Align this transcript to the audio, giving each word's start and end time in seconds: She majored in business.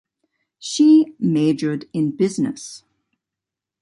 She 0.57 1.13
majored 1.19 1.85
in 1.93 2.15
business. 2.15 2.81